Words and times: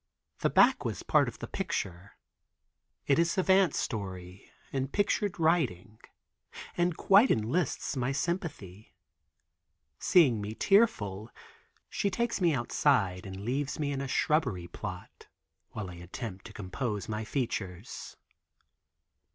The 0.39 0.49
back 0.49 0.83
was 0.83 1.03
part 1.03 1.27
of 1.27 1.37
the 1.37 1.47
picture. 1.47 2.17
It 3.05 3.19
is 3.19 3.29
Savant's 3.33 3.77
story 3.77 4.51
in 4.71 4.87
pictured 4.87 5.39
writing 5.39 5.99
and 6.75 6.97
quite 6.97 7.29
enlists 7.29 7.95
my 7.95 8.11
sympathy. 8.11 8.95
Seeing 9.99 10.41
me 10.41 10.55
tearful 10.55 11.29
she 11.87 12.09
takes 12.09 12.41
me 12.41 12.51
outside 12.51 13.27
and 13.27 13.41
leaves 13.45 13.77
me 13.77 13.91
in 13.91 14.01
a 14.01 14.07
shrubbery 14.07 14.65
plot, 14.67 15.27
while 15.69 15.91
I 15.91 15.97
attempt 15.97 16.45
to 16.45 16.53
compose 16.53 17.07
my 17.07 17.23
features. 17.23 18.17